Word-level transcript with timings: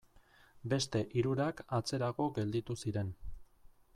Beste 0.71 1.01
hirurak 1.19 1.61
atzerago 1.79 2.27
gelditu 2.39 2.79
ziren. 2.87 3.15